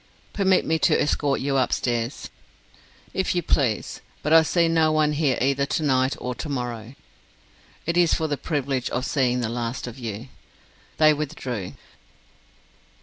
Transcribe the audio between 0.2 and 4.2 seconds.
"Permit me to escort you upstairs." "If you please: